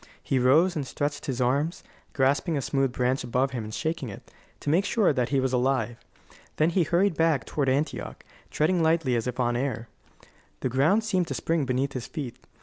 He 0.23 0.39
rose 0.39 0.75
and 0.75 0.87
stretched 0.87 1.27
his 1.27 1.39
arms, 1.39 1.83
grasping 2.13 2.57
a 2.57 2.61
smooth 2.63 2.91
branch 2.91 3.23
above 3.23 3.51
him 3.51 3.63
and 3.63 3.71
shaking 3.71 4.09
it, 4.09 4.31
to 4.61 4.71
make 4.71 4.83
sure 4.83 5.13
that 5.13 5.29
he 5.29 5.39
was 5.39 5.53
alive. 5.53 6.03
Then 6.55 6.71
he 6.71 6.81
hurried 6.81 7.13
back 7.15 7.45
toward 7.45 7.69
Antioch, 7.69 8.25
treading 8.49 8.81
lightly 8.81 9.15
as 9.15 9.27
if 9.27 9.39
on 9.39 9.55
air. 9.55 9.89
The 10.61 10.69
ground 10.69 11.03
seemed 11.03 11.27
to 11.27 11.35
spring 11.35 11.65
beneath 11.65 11.93
his 11.93 12.07
feet. 12.07 12.35